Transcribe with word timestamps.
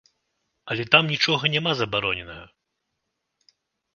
Але 0.75 0.83
там 0.93 1.03
нічога 1.13 1.51
няма 1.55 1.71
забароненага. 1.81 2.45